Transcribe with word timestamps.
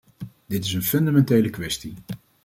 Dit 0.45 0.63
is 0.65 0.73
een 0.73 0.83
fundamentele 0.83 1.49
kwestie. 1.49 1.93